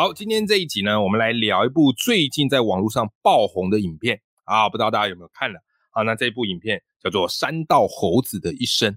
[0.00, 5.60] 好，今天这一集呢，我们来聊一部最近在网络上爆红的影片啊，不知道大家有没有看了？
[5.90, 8.90] 好，那这部影片叫做《山道猴子的一生》。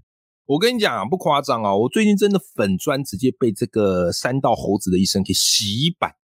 [0.46, 6.16] 我跟你讲啊，不夸张啊，我最近真的粉砖直接被这个山道猴子的一生给洗版，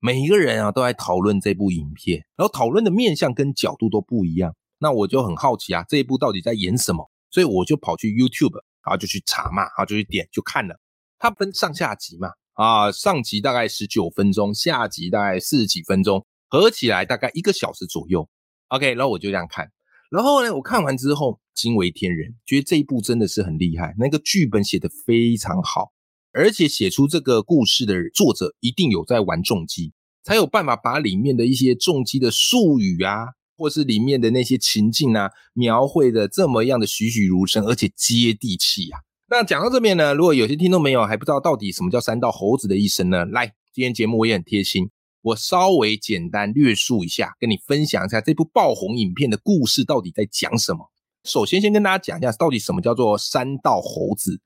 [0.00, 4.52] 每一个人啊都在讨论这部影片，然后讨论的面向跟角度都不一样。
[4.80, 7.08] 那我就很好奇啊，这一部到底在演什么？
[7.30, 10.80] 所以我就跑去 YouTube，然后就去查嘛，然后就去点就看了。
[11.20, 18.28] 它分上下集嘛，啊，上集大概十九分钟，下集大概四十几分钟，合起来大概一个小时左右。
[18.68, 19.70] OK，然后我就这样看，
[20.10, 25.92] 然后呢，我看完之后惊为天人，觉得这一部真的是很厉害，那个剧本写得非常好，
[26.32, 39.00] 而且写出这个故事的作者一定有在玩重机，才有办法把里面的一些重机的术语啊，或是里面的那些情境啊，描绘的这么样的栩栩如生，而且接地气啊。
[39.26, 44.90] 那讲到这边呢，如果有些听众朋友还不知道到底什么叫三道猴子的一生呢，来，今天节目我也很贴心，
[45.22, 50.90] 我稍微简单略述一下，跟你分享一下这部爆红影片的故事到底在讲什么。
[51.24, 54.38] 首先，先跟大家讲一下，到底什么叫做山道猴子？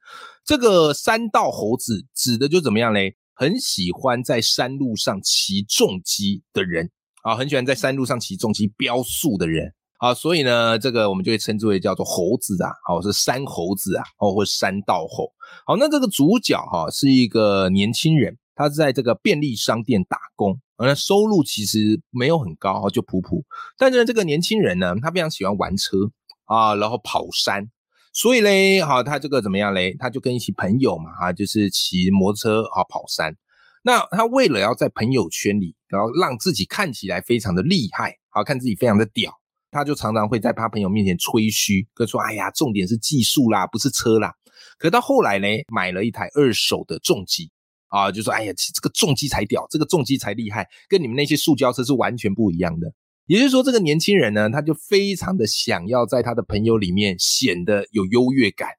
[0.45, 3.17] 这个山道猴子指的就怎么样嘞？
[3.35, 6.89] 很喜欢在山路上骑重机的人
[7.23, 15.31] 啊，很喜欢在山路上骑重机飙速的人啊，所以呢，这个我们就会称之为叫做猴子啊，哦，是山猴子啊，哦，或山道猴。
[15.67, 23.45] 好，那这个主角哈、是一个年轻人，他是在这个便利商店打工，而收入其实没有很高，哦就普普。
[23.77, 26.11] 但是呢这个年轻人呢，他非常喜欢玩车
[26.45, 27.69] 啊，然后跑山。
[28.13, 29.95] 所以嘞，好，他这个怎么样嘞？
[29.99, 33.35] 他就跟一起朋友嘛，啊，就是骑摩托车啊跑山。
[33.83, 39.33] 那他为了要在朋友圈里，然后让自己看起来非常的厉害，好看自己非常的屌，
[39.71, 44.33] 他就常常会在他朋友面前吹嘘，跟说：“哎呀，重点是技术啦，不是车啦。”
[44.79, 47.51] 可到后来呢，买了一台二手的重机
[47.89, 52.93] 啊，就说：“哎呀，这个重机才屌，这个重机才厉害，跟你们那些塑胶车是完全不一样的。”
[53.27, 58.71] 也就是说，这个年轻人呢，他就非常的想要在他的朋友里面显得有优越感。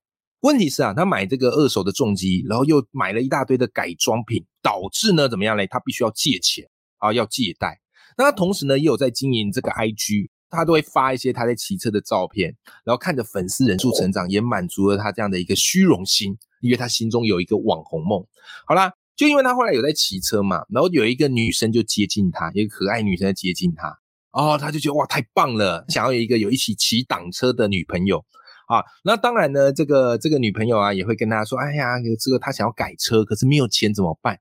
[0.41, 5.67] 问题是啊，他买这个二手的重机，然后又买了一大堆的改装品，导致呢怎么样嘞？
[5.67, 6.67] 他必须要借钱
[6.97, 7.79] 啊，要借贷。
[8.17, 18.25] 那他同时呢，也有在经营这个 IG，他都会发一些他在骑车的照片，然后看着粉丝人数成长，也满足了他这样的一个虚荣心，因为他心中有一个网红梦。
[18.65, 23.99] 好啦，就因为他后来有在骑车嘛，然后有一个女生就接近他，一个可爱女生在接近他，
[24.31, 28.25] 哦，他就觉得哇太棒了，想要有一个有一起骑挡车的女朋友。
[28.67, 34.39] 啊，那当然呢，这个这个女朋友啊也会跟他说，哎呀，这个他想要改车，可是没有钱怎么办？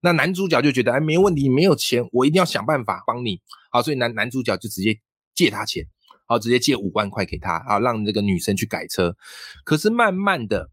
[0.00, 3.40] 那男主角就觉得，哎，没问题，没有钱，我一定要想办法帮你。
[3.70, 4.98] 好，所以男男主角就直接
[5.38, 5.86] 借他钱，
[6.26, 9.14] 好，直接借五万块给他，啊，让这个女生去改车。
[9.64, 10.70] 可是慢慢的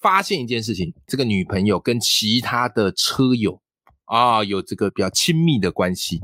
[0.00, 3.60] 发现一件事情，这个女朋友跟其他的车友
[4.04, 6.20] 啊有这个比较亲密的关系。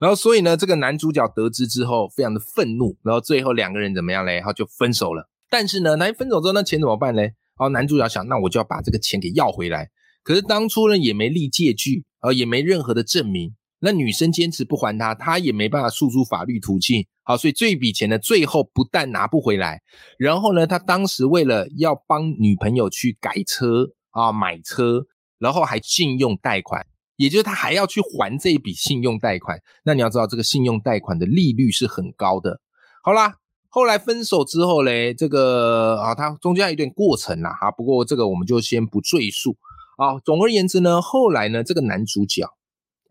[0.00, 4.38] 然后，所以呢，这个男主角得知之后，非常的愤怒，然后最后两个人怎么样嘞？
[4.38, 5.28] 然后就分手了。
[5.48, 7.22] 但是呢，那分手之后，那钱怎么办呢？
[7.56, 9.90] 哦，男主角想，那我就要把这个钱给要回来。
[10.24, 13.54] 可是当初呢，也没立借据，啊，也没任何的证明。
[13.82, 17.04] 那女生坚持不还他，他也没办法诉诸法律途径。
[17.24, 19.82] 好，所以这笔钱呢，最后不但拿不回来，
[20.18, 25.04] 然后呢，他当时为了要帮女朋友去改车啊，买车，
[25.38, 29.60] 然后还信用贷款，也就是他还要去还这一笔信用贷款。
[29.84, 32.60] 那你要知道，这个信用贷款的利率是很高的。
[33.02, 33.36] 好啦。
[33.74, 39.56] 后来分手之后嘞，这个啊，他中间有点过程啦，哈，不过这个我们就先不赘述
[39.96, 40.18] 啊。
[40.18, 42.46] 总而言之呢，后来呢，这个男主角，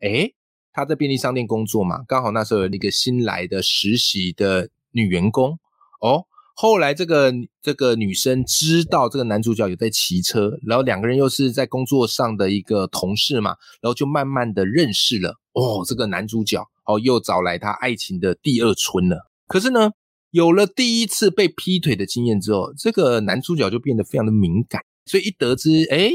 [0.01, 0.35] 诶，
[0.73, 5.59] 他在便利商店工作嘛，刚好那时候有那个新来的实习的女员工
[5.99, 6.25] 哦。
[6.55, 15.39] 后来这个这个女生知道这个男主角有在骑车，然后两个人又是在工作上的一个同事嘛，然后就慢慢的认识了。
[15.53, 19.31] 哦，这个男主角哦，又找来他爱情的第二春了。
[19.47, 19.91] 可是呢。
[20.31, 26.09] 有了第一次被劈腿的经验之后，这个男主角就变得非常的敏感，所以一得知，哎，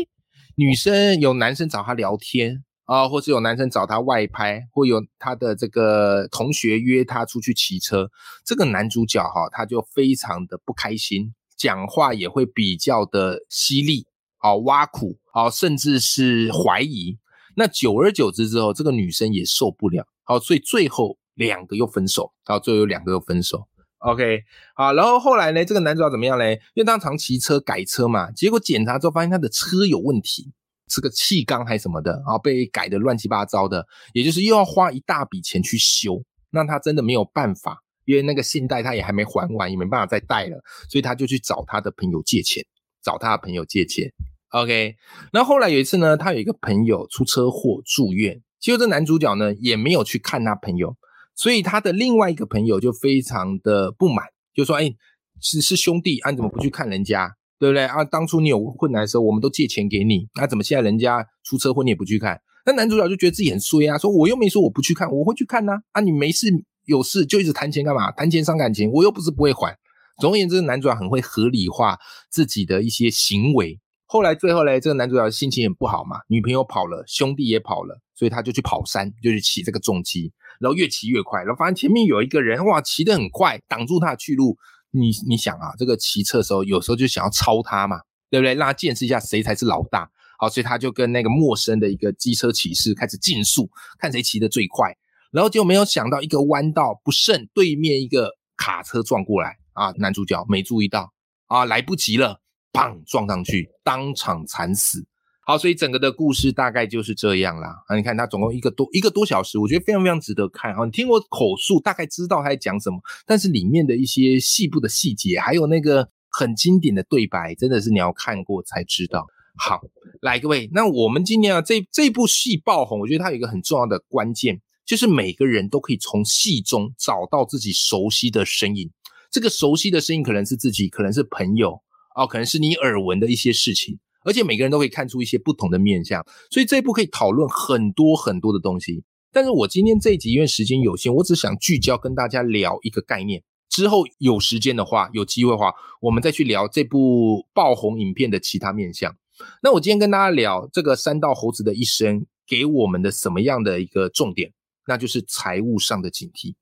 [0.55, 8.11] 女生有男生找他聊天啊，或是有男生找他外拍，或有他的这个同学约他出去骑车，
[8.45, 14.07] 这个男主角哈，他就非常的不开心，讲话也会比较的犀利，
[14.39, 17.19] 啊，挖苦，啊，甚至是怀疑。
[17.57, 23.67] 那久而久之之后，这个女生也受不了，好，所以最后两个又分手，到最后有两个又分手。
[23.99, 24.43] OK，
[24.75, 26.61] 好，然后后来呢，这个男主角怎么样嘞？
[26.75, 30.53] 因为他常骑车改车嘛，结果检查之后发现他的车有问题，
[30.89, 42.65] 是个气缸还是什么的，然后被改的乱七八糟的，也就是又要花一大笔钱去修，那他真的没有办法，因为那个信贷他也还没还完，也没办法再贷了，所以他就去找他的朋友借钱，
[43.03, 44.11] 找他的朋友借钱。
[44.51, 44.97] OK，
[45.33, 50.97] 那后来有一次呢，他有一个朋友出车祸住院，结果这男主角呢也没有去看他朋友。
[51.39, 54.25] 所以他的另外一个朋友就非常的不满，
[54.55, 54.91] 就说：“哎，
[55.39, 58.05] 是是兄弟啊，你怎么不去看人家，对不对啊？
[58.05, 65.79] 当初你有困难的时候，我们都借钱给你，那怎么现在人家出车祸你也不去看？”那男主角就觉得自己很衰啊，说：“我又没说我不去看，我会去看呐。
[65.93, 66.49] 啊，你没事
[66.87, 68.11] 有事就一直谈钱干嘛？
[68.11, 69.77] 谈钱伤感情，我又不是不会还。
[70.21, 71.97] 总而言之，男主角很会合理化
[72.29, 73.79] 自己的一些行为。
[74.07, 84.57] 后来最后嘞，这个男主角心情也不好嘛，女朋友跑了，兄弟也跑了，所以他就去跑山，就去骑这个重机。”然后越骑越快，然后发现前面有一个人，哇，骑得很快，挡住他的去路。
[84.99, 87.99] 你你想啊，这个骑车的时候，有时候就想要超他嘛，
[88.31, 88.55] 对不对？
[88.55, 90.11] 让他见识一下谁才是老大。
[90.39, 94.95] 好，所以他就跟那个陌生的一个机车骑士开始竞速，看谁骑得最快。
[95.33, 101.13] 然后结果没有想到，一个弯道不慎，对面一个卡车撞过来啊，男主角没注意到
[101.47, 102.41] 啊，来不及了，
[102.73, 105.07] 砰，撞上去，当场惨死。
[105.49, 107.69] 好，所以整个的故事大概就是这样啦。
[107.87, 110.85] 啊，你看它总共一个多一个多小时，我觉得非常非常值得看啊。
[110.85, 119.25] 你听我口述，大概知道他在讲什么，但是里面的一些细部的细节，还有那个很经典的对白，真的是你要看过才知道。
[119.57, 119.81] 好，
[120.21, 128.91] 来各位，那我们今天啊，这这部戏爆红，我觉得它有一个很重要的关键，就是每个人都可以从戏中找到自己熟悉的身影。
[129.31, 131.81] 这个熟悉的声音可能是自己，可能是朋友，
[132.17, 134.01] 哦，可能是你耳闻的一些事情。
[134.27, 139.05] 而且每个人都可以看出一些不同的面相，所以这一部可以讨论很多很多的东西。
[139.33, 143.45] 但是我今天这一集因为时间有限，我只想聚焦跟大家聊一个概念。
[143.69, 149.15] 之后有时间的话，有机会的话，我们再去聊这部爆红影片的其他面相。
[149.63, 154.53] 那我今天跟大家聊这个三道猴子的一生给我们的什么样的一个重点，
[154.89, 156.55] 那就是财务上的警惕。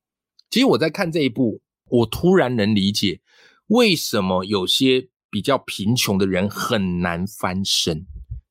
[0.50, 3.20] 其实我在看这一部，我突然能理解
[3.68, 5.08] 为什么有些。
[5.34, 8.06] 比较贫穷的人很难翻身，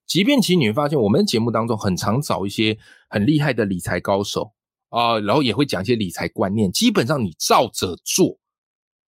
[0.06, 2.78] 即便其实你会发现，我们的节目当中很常找一些
[3.10, 4.52] 很厉害的理财高手
[4.90, 6.70] 啊，然后也会讲一些理财观念。
[6.74, 8.38] 基本上你照着做，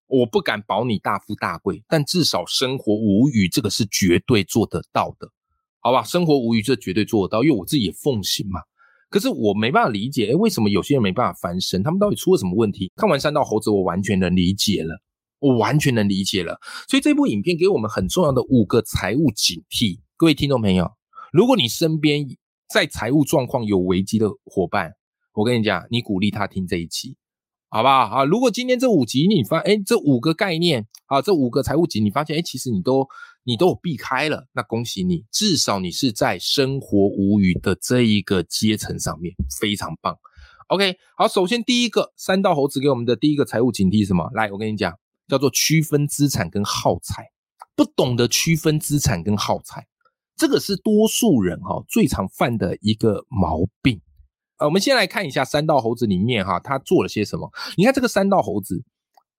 [0.07, 5.29] 我不敢保你大富大贵，但至少生活无虞，这个是绝对做得到的，
[5.81, 6.01] 好吧？
[6.01, 8.61] 生活无虞这绝对做得到，因为我自己也奉行嘛。
[9.09, 11.83] 可是我没办法理解，哎，为什么有些人没办法翻身？
[11.83, 12.89] 他们到底出了什么问题？
[12.95, 15.01] 看完三道猴子，我完全能理解了。
[15.39, 19.99] 我完全能理解了，所以这部影片给我们很重要的五个财务警惕。
[20.17, 20.89] 各位听众朋友，
[21.33, 22.25] 如果你身边
[22.67, 24.93] 在财务状况有危机的伙伴，
[25.33, 27.17] 我跟你讲，你鼓励他听这一期，
[27.69, 27.93] 好不好？
[27.93, 33.05] 啊，如果今天这五集你发，哎，这五个概念啊，这五个财务警，你发现，哎，其实你都
[33.43, 40.17] 你都有避开了，那恭喜你，至少你是在生活无虞的这一个阶层上面，非常棒。
[40.69, 44.29] OK，好，首先第一个三道猴子给我们的第一个财务警惕是什么？
[44.33, 44.97] 来，我跟你讲。
[45.27, 47.31] 叫做区分资产跟耗材，
[47.75, 49.87] 不懂得区分资产跟耗材，
[50.35, 54.01] 这个是多数人哈最常犯的一个毛病。
[54.57, 57.51] 呃，我们先来看一下三道猴子里面哈，他做了些什么？
[57.75, 58.83] 你看这个三道猴子，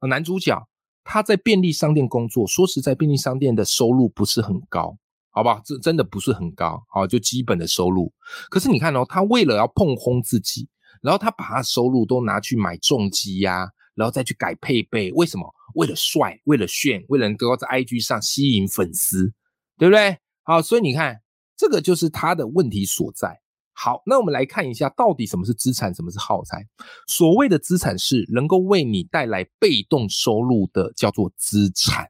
[0.08, 0.68] 男主角
[1.04, 4.98] 他在便利商店工作，说实在，便利商店的收入不是很高，
[5.30, 5.62] 好吧？
[5.64, 8.12] 这真的不是很高，好，就基本的收入。
[8.50, 10.68] 可是你看哦，他为了要碰轰自己，
[11.00, 13.70] 然后他把他收入都拿去买重机呀。
[13.96, 15.52] 然后再去改配备，为什么？
[15.74, 19.32] 为了帅，为了炫，为了能够在 IG 上吸引粉丝，
[19.76, 20.18] 对不对？
[20.44, 21.20] 好，所以你看，
[21.56, 23.40] 这个就是他的问题所在。
[23.72, 26.66] 好，那我们来看一下，到底什么是资产，什么是耗材？
[27.06, 32.08] 所谓的资产是能够为你带来被动收入的，叫做资产。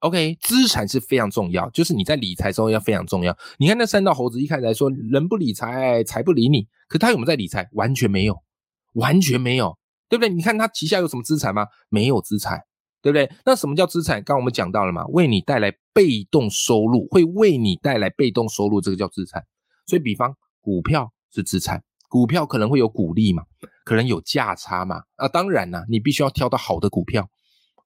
[0.00, 3.36] OK，资产是非常重要，就是你在理财时候要非常重要。
[3.58, 7.68] 你看那三道猴子一开始来说，人不理财，财不理你，可他有没有在理财？
[7.72, 8.42] 完全没有，
[8.94, 9.78] 完全没有。
[10.10, 10.28] 对不对？
[10.28, 11.68] 你看他旗下有什么资产吗？
[11.88, 12.60] 没有资产，
[13.00, 13.30] 对不对？
[13.46, 14.20] 那什么叫资产？
[14.24, 19.46] 刚我们讲到了嘛，为你带来被动收入，会为你带来被动收入，这个叫资产。
[19.86, 23.44] 所以，比方股票是资产，股票可能会有股利嘛，
[23.84, 25.04] 可能有价差嘛。
[25.14, 27.30] 啊，当然啦，你必须要挑到好的股票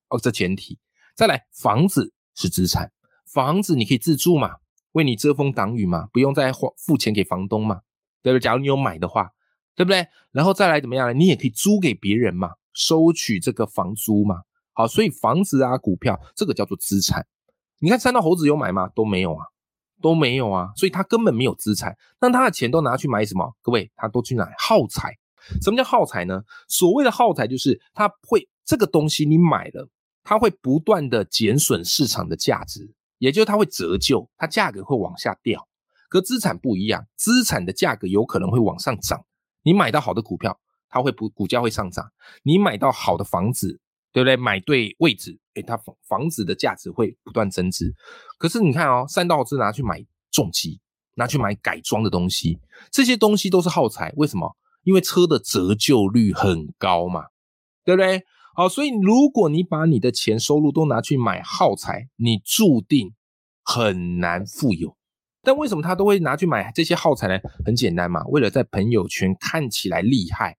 [0.08, 0.78] 哦，这前提。
[1.14, 2.90] 再来，房子是资产，
[3.30, 4.56] 房子你可以自住嘛，
[4.92, 7.82] 为你遮风挡雨嘛，不用再付钱给房东嘛，
[8.22, 8.42] 对不对？
[8.42, 9.33] 假如你有买的话。
[9.74, 10.06] 对不对？
[10.32, 11.12] 然后再来怎么样呢？
[11.12, 14.42] 你也可以租给别人嘛，收取这个房租嘛。
[14.72, 17.26] 好，所以房子啊、股票这个叫做资产。
[17.80, 18.88] 你看三道猴子有买吗？
[18.94, 19.44] 都没有啊，
[20.00, 20.72] 都没有啊。
[20.76, 21.96] 所以他根本没有资产。
[22.20, 23.54] 那他的钱都拿去买什么？
[23.62, 25.16] 各位，他都去买耗材。
[25.60, 26.42] 什么叫耗材呢？
[26.68, 29.88] 所谓的耗材就是它会这个东西你买了，
[30.22, 35.68] 它会不断的减损市场的价值，也就是它会折旧，它价格会往下掉。
[36.08, 39.24] 可资产不一样，资产的价格有可能会往上涨。
[39.64, 42.04] 你买到好的股票，它会不股价会上涨；
[42.44, 43.80] 你买到好的房子，
[44.12, 44.36] 对不对？
[44.36, 47.92] 买对位置，诶，它房房子的价值会不断增值。
[48.38, 50.80] 可是你看哦，三道资拿去买重机。
[51.16, 52.58] 拿去买改装的东西，
[52.90, 54.12] 这些东西都是耗材。
[54.16, 54.56] 为什么？
[54.82, 57.26] 因为车的折旧率很高嘛，
[57.84, 58.24] 对不对？
[58.56, 63.14] 好，所以如果你把你的钱收入都拿去买耗材，你注定
[63.62, 64.96] 很难富有。
[65.44, 67.38] 但为什么他都会拿去买这些耗材呢？
[67.64, 70.56] 很简单嘛，为了在朋友圈看起来厉害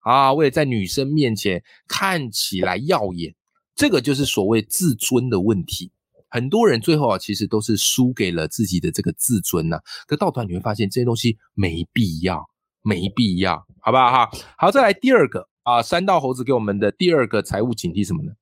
[0.00, 3.34] 啊，为了在女生面前看起来耀眼，
[3.74, 5.92] 这个就是所谓自尊的问题。
[6.30, 9.80] 很多人最后啊，其实都是输给了自己的这个自尊呐。
[10.06, 12.48] 可到头来你会发现这些东西没必要，
[12.82, 14.30] 没必要，好不好哈？
[14.56, 18.32] 好，再来第二个啊，三道猴子给我们的第二个财务警惕什么呢？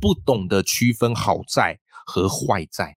[0.00, 2.96] 不懂得区分好债和坏债。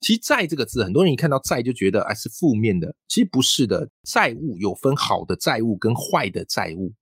[0.00, 3.88] 其实债这个字，很多人一看到债就觉得哎是负面的，其实不是的。
[4.04, 6.92] 债务有分好的债务跟坏的债务。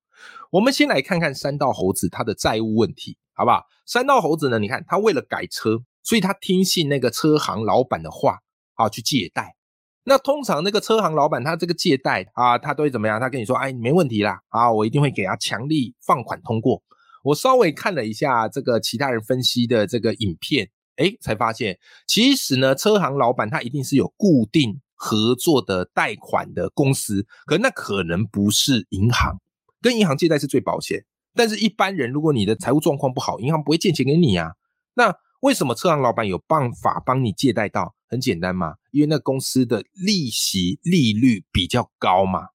[0.50, 3.64] 我们先来看看三道猴子他的债务问题，好不好？
[3.84, 5.82] 三道猴子呢，你看他为了改车。
[6.06, 8.40] 所以他听信那个车行老板的话
[8.74, 9.56] 啊，去借贷。
[10.04, 13.18] 那通常那个车行老板他这个借贷啊，他都会怎么样？
[13.18, 16.82] 他跟你说，哎，没问题啦，啊，我一定会给他强力放款通过。
[17.22, 29.40] 我稍微看了一下这个其他人分析的这个影片，哎，才发现其实呢，车行老板他一定是有固定合作的贷款的公司，可那可能不是银行，
[29.80, 31.04] 跟银行借贷是最保险。
[31.34, 34.52] 但是一般人，如果你的财务状况不好，银行不会借钱给你啊。
[34.94, 37.94] 那为什么车行老板有办法帮你借贷到？
[38.06, 42.50] 很简单嘛，因为那公司的利息利率比较高嘛，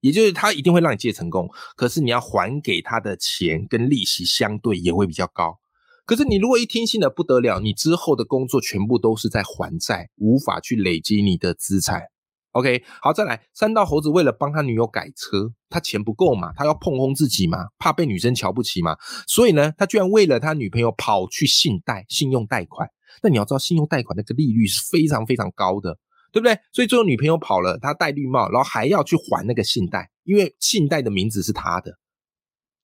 [0.00, 1.50] 也就是他一定会让你借成功。
[1.76, 5.58] 可是你要还给他的钱跟利息相对也会比较高。
[6.04, 12.02] 可是你如果一听信的不得了，你之后的工作全部都是在还债，无法去累积你的资产。
[12.50, 18.94] OK，好，再来三道猴子为了帮他女友改车，他钱不够嘛，他要碰轰自己嘛，怕被女生瞧不起嘛，
[19.26, 22.88] 所以呢，他居然为了他女朋友跑去信贷、信用贷款。
[23.22, 25.96] 那你要知道，信用贷款那个利率是非常非常高的，
[26.30, 26.58] 对不对？
[26.72, 31.96] 所以最后女朋友跑了，他戴绿帽，然后还要去还那个信贷，因为信贷的名字是他的，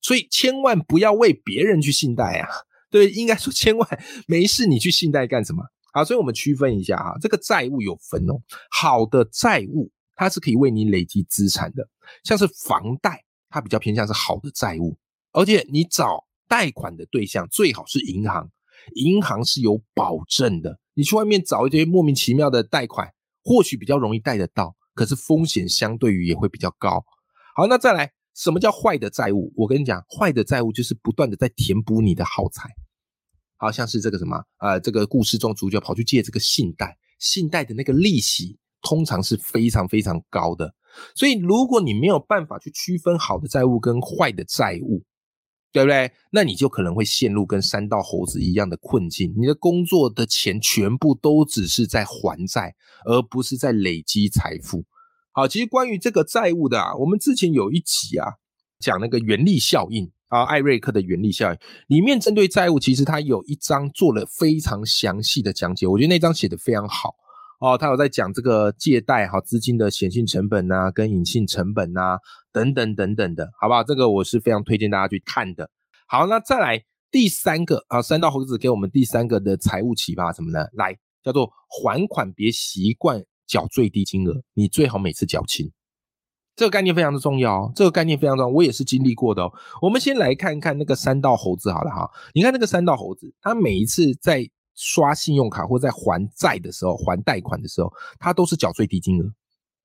[0.01, 2.49] 所以千万不要为别人去信贷啊！
[2.91, 5.63] 对，应该说千万没事，你去信贷干什么？
[5.93, 8.35] 好，所以我们区分一下啊，这个债务有分哦。
[8.71, 11.89] 好的债务，它是可以为你累积资产的，
[12.25, 14.97] 像是房贷，它比较偏向是好的债务。
[15.33, 18.51] 而且你找贷款的对象最好是银行，
[18.95, 20.79] 银行是有保证的。
[20.95, 23.09] 你去外面找一些莫名其妙的贷款，
[23.45, 27.05] 或许比较容易贷得到，可是风险相对于也会比较高。
[27.55, 29.53] 好，那再来，什么叫坏的债务？
[29.57, 32.71] 我跟你讲，坏的债务就是不断的在填补你的耗材。
[33.57, 40.73] 好像是这个什么，呃，这个故事中主角跑去借这个信贷，信贷的那个利息通常是非常非常高的，
[41.17, 45.03] 所以如果你没有办法去区分好的债务跟坏的债务，
[45.73, 46.13] 对不对？
[46.31, 54.85] 那你就可能会陷入跟三道猴子一样的困境，你的工作的钱全部都只是在还债，而不是在累积财富。
[55.39, 58.27] 好，其实关于这个债务的啊，我们之前有一集啊，
[58.81, 60.11] 讲那个原力效应。
[60.27, 67.15] 啊，艾瑞克的原力效应里面针对债务，其实他有一章做了非常详细的讲解，我觉得那章写的非常好
[67.61, 67.79] 哦。
[67.79, 72.19] 他有在讲这个借贷哈资金的显性成本呐，跟隐性成本呐，
[72.53, 73.85] 等等等等的，好不好？
[73.85, 75.71] 这个我是非常推荐大家去看的。
[76.09, 80.67] 好，那再来第三个啊，三道猴子给我们第三个的财务启发什么呢？
[80.75, 85.73] 来，叫做还款别习惯缴最低金额，你最好每次缴清。
[86.55, 89.53] 这个概念非常的重要哦，这个概念非常重要，我也是经历过的哦。
[89.81, 99.33] 我们先来看看那个三道猴子好了哈，你看那个三道猴子，他每一次在刷信用卡或在还债的时候，还贷款的时候，他都是缴最低金额，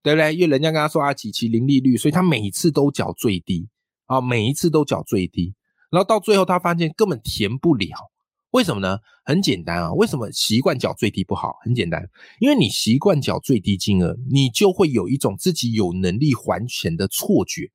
[0.02, 0.34] 对不对？
[0.34, 3.70] 因为人家跟他说啊，几期零利率，所以他每一次都缴最低
[4.08, 5.54] 啊，每一次都缴最低，
[5.92, 8.12] 然后到最后他发现根本填不了。
[8.54, 9.00] 为什么呢？
[9.26, 11.56] 很简单啊，为什么习惯缴最低不好？
[11.64, 12.08] 很简单，
[12.40, 17.72] 因为你习惯缴最低金额，你就会有一种自己有能力还钱的错觉，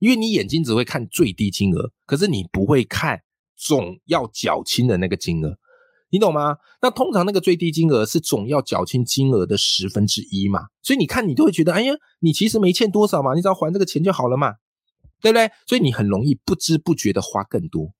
[0.00, 3.22] 因为你眼睛只会看最低金额，可是你不会看
[3.56, 5.56] 总要缴清的那个金额，
[6.10, 6.58] 你懂吗？
[6.82, 14.56] 那通常那个最低金额是总要缴清金额的十分之一嘛，所以你看你都会觉得，哎呀，你其实没欠多少嘛，你只要还这个钱就好了嘛，
[15.22, 15.50] 对不对？
[15.66, 17.94] 所以你很容易不知不觉的花更多。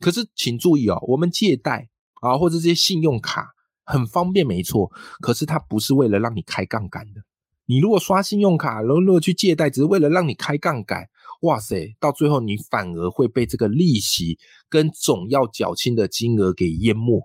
[0.00, 1.88] 可是，请注意哦，我们借贷
[2.20, 3.48] 啊，或者这些信用卡
[3.84, 4.90] 很方便，没错。
[5.20, 7.22] 可是它不是为了让你开杠杆的。
[7.66, 11.06] 你如果刷信用卡，然后如果去借贷，只是为了让你开杠杆，
[11.42, 14.38] 哇塞，到最后你反而会被这个利息
[14.70, 17.20] 跟总要缴清的金额给淹没。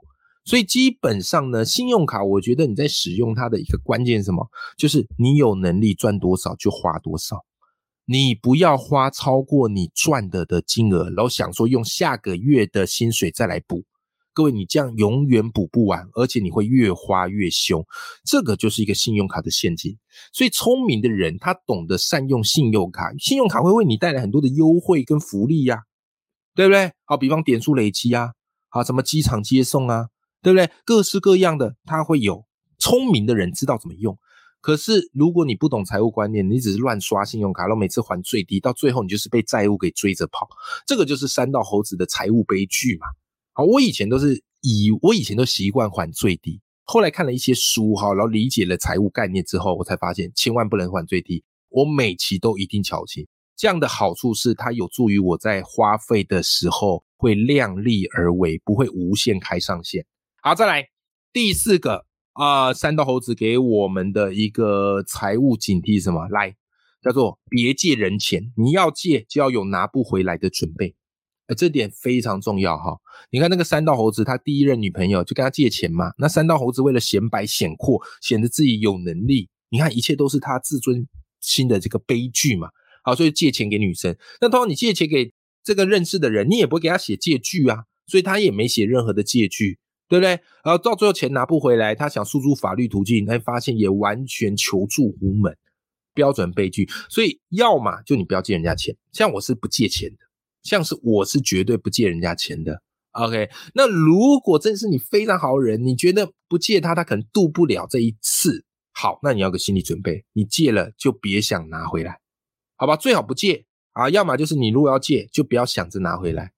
[0.46, 4.46] 所以基本上呢，信用卡我觉得你在使用它的一个关键是什么？
[4.78, 7.46] 就是你有能力赚多少就花多少，
[8.06, 13.84] 你不要花超过你赚的的金额，然后想说用下个月的薪水再来补。
[14.34, 17.86] 各位，你这样永远补不完，而且你会越花越凶，
[18.26, 19.98] 这个就是一个信用卡的陷阱。
[20.32, 25.84] 所以聪明的人他懂得善用信用卡，信用卡会为你带来很多的优惠跟福利呀，
[26.56, 26.92] 对不对？
[27.06, 28.34] 好，比方点数累积啊，
[28.70, 30.08] 好，什么机场接送啊。
[30.42, 30.70] 对不对？
[30.84, 32.44] 各式各样的，他会有
[32.78, 34.20] 聪明的人知道怎么用。
[34.64, 40.48] 可是如果你不懂财务观念，你只是乱刷信用卡，然后每次还最低，到最后你就是被债务给追着跑。
[40.88, 43.08] 这个就是三道猴子的财务悲剧嘛。
[43.52, 53.28] 好，我以前都是以我以前都习惯还最低，后来看了一些书哈，然后理解了财务概念之后，我才发现千万不能还最低，我每期都一定缴清。
[53.58, 60.06] 这样的好处是它有助于我在花费的时候会量力而为，不会无限开上限。
[60.42, 60.88] 好，再来
[61.34, 66.28] 第四个啊，三道猴子给我们的一个财务警惕什么？
[66.30, 66.56] 来，
[67.02, 70.96] 叫做别借人钱，你要借就要有拿不回来的准备，
[71.46, 72.98] 呃，这点非常重要哈。
[73.30, 81.08] 你看那个三道猴子，他第一任女朋友就跟他借钱嘛，那三道猴子为了显摆显阔，显得自己有能力，你看一切都是他自尊
[81.40, 82.70] 心的这个悲剧嘛。
[83.04, 85.32] 好，所以借钱给女生，那通常你借钱给
[85.64, 89.78] 这个认识的人，你也不会给他写借据啊，所以他也没写任何的借据。
[90.14, 90.30] 对不对？
[90.64, 95.58] 然后到最后钱拿不回来，他想诉诸法律途径，哎，发现也完全求助无门，
[96.14, 96.88] 标准悲剧。
[97.10, 100.18] 所以要么就你不要借人家钱，像我是不借钱的，
[100.62, 102.84] 像是我是绝对不借人家钱的。
[103.14, 108.64] OK，那如果真是你非常好人，你觉得不借他，他可能渡不了这一次。
[108.92, 112.20] 好，那你要个心理准备，你借了就别想拿回来，
[112.76, 112.96] 好吧？
[112.96, 116.52] 最好不借啊，要么就是你如果要借，就不要想着拿回来。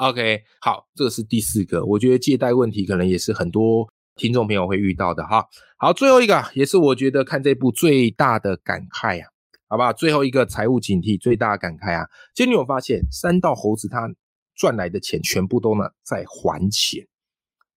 [0.00, 5.44] OK，好，这是第四个，我觉得借贷问题可能也是很多听众朋友会遇到的哈。
[5.76, 9.28] 好，最后一个也是我觉得看这部最大的感慨啊，
[9.68, 9.92] 好吧？
[9.92, 14.10] 最后一个财务警惕最大的感慨啊，其实你有发现三道猴子他
[14.54, 17.06] 赚来的钱全部都呢在还钱。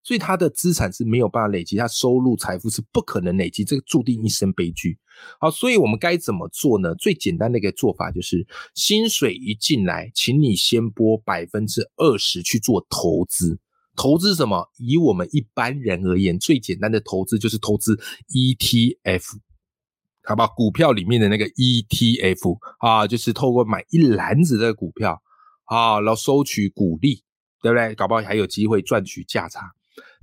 [0.04, 5.00] 所以他的资产是没有办法累积，他收入财富是不可能累积，这个注定一生悲剧。
[5.39, 6.94] 好，所以我们该怎么做呢？
[6.96, 13.60] 最简单的一个做法就是，薪水一进来，请你先拨百分之二十去做投资。
[13.96, 14.70] 投资什么？
[14.78, 17.96] 以我们一般人而言，最简单的投资就是投资
[18.30, 19.24] ETF，
[20.24, 20.48] 好吧？
[20.48, 25.22] 股票里面的那个 ETF 啊，就是透过买一篮子的股票
[25.66, 27.24] 啊，然后收取股利，
[27.62, 27.94] 对不对？
[27.94, 29.72] 搞不好还有机会赚取价差。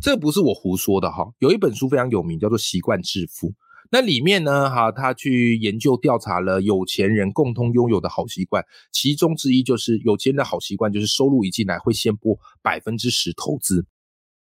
[0.03, 3.49] 这不是我胡说的哈，有一本书非常有名，叫做《习惯致富》。
[3.93, 13.85] 那里面呢，哈，他去研究调查了有钱人共同拥有的好习惯，其中之一就是有钱人的好习惯就是收入一进来会先拨百分之十投资。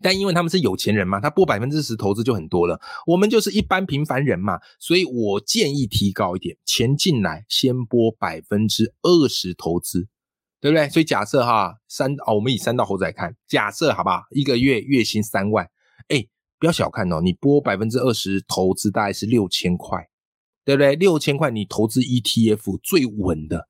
[0.01, 2.79] 但因为他们是有钱人嘛，他拨百分之十投资就很多了。
[3.05, 10.07] 我们就是一般平凡人嘛，所以我建议提高一点，钱进来先拨百分之二十投资。
[10.61, 10.89] 对不对？
[10.89, 14.23] 所以假设哈三哦，我们以三道猴子来看，假设好不好？
[14.31, 15.65] 一个月月薪三万，
[16.09, 16.25] 哎，
[16.59, 20.09] 不要小看哦，你拨百分之二十投资，大概是六千块，
[20.65, 20.95] 对不对？
[20.95, 23.69] 六千块你投资 ETF 最稳的，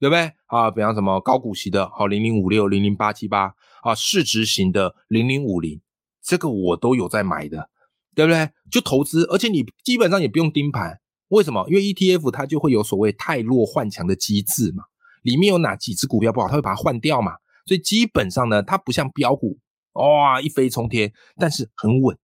[0.00, 0.32] 对不对？
[0.46, 5.80] 啊，比方什么高股息的，好零零五六、零零八七八啊，市值型的零零五零，
[6.22, 7.70] 这个我都有在买的，
[8.16, 8.50] 对不对？
[8.68, 11.64] 就投资，而且你基本上也不用盯盘，为什么？
[11.68, 14.82] 因为 ETF 它就会有所谓太弱换强的机制嘛。
[15.26, 17.32] 里面有哪几只股票不好，他会把它换掉嘛？
[17.66, 19.58] 所以基本上呢，它不像标股，
[19.94, 22.16] 哇，一飞冲天，但是很稳，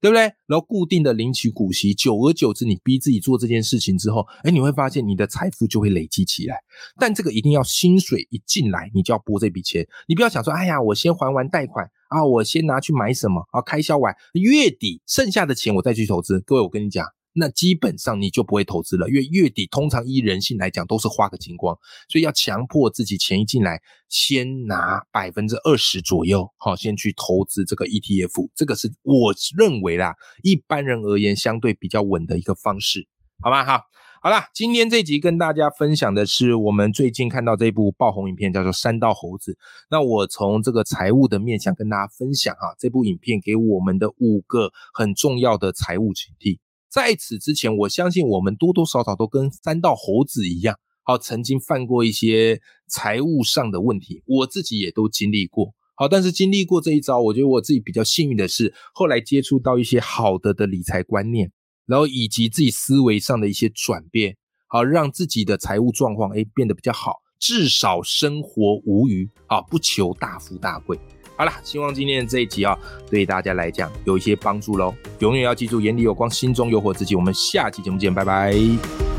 [0.00, 0.22] 对不对？
[0.46, 6.56] 然后固定的领取股息，久而久之，你逼自己做这件事情之后，哎，你会发现你的财富就会累积起来。
[6.98, 9.86] 但这个一定要薪水一进来，你就要拨这笔钱。
[10.08, 16.40] 你不要想说，哎呀，我先还完贷款啊，我先拿去买什么啊，开销完月底剩下的钱我再去投资。
[16.40, 17.06] 各位，我跟你讲。
[17.38, 21.76] 那基本上你就不会投资了，因为月底通常依人性来讲都是花个精光，
[22.08, 33.06] 所以要强迫自己钱一进来，先拿百分之二十左右，好，先去投资这个 ETF，这个是我认为啦，一般人而言相对比较稳的一个方式，
[33.42, 33.64] 好吧？
[33.64, 33.82] 好，
[34.22, 39.52] 好啦，今天这集跟大家分享的是我们最近看到这部爆红影片，叫做《三道猴子》。
[39.90, 46.58] 那我从这个财务的面向跟大家分享啊，这部影片给我们的五个很重要的财务警惕。
[46.96, 55.74] 在此之前，我相信我们多多少少都跟三道猴子一样，好，曾经犯过一些财务上的问题，我自己也都经历过。
[55.94, 61.52] 好，但是经历过这一招，我觉得我自己比较幸运的是，后来接触到一些好的的理财观念，
[61.84, 67.16] 然后以及自己思维上的一些转变，好，让自己的财务状况诶变得比较好。
[67.38, 70.98] 至少生活无虞啊，不求大富大贵。
[71.36, 72.76] 好啦，希望今天的这一集啊，
[73.10, 74.94] 对大家来讲有一些帮助喽。
[75.18, 77.14] 永远要记住，眼里有光，心中有火自己。
[77.14, 79.15] 我们下期节目见，拜拜。